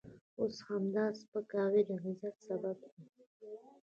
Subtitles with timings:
[0.39, 2.99] اوس همدا سپکاوی د عزت سبب دی.